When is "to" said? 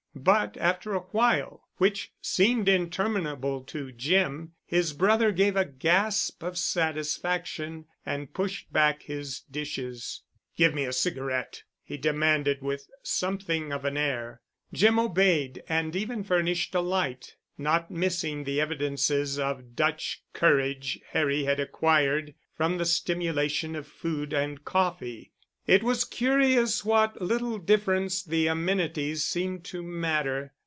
3.63-3.93, 29.65-29.83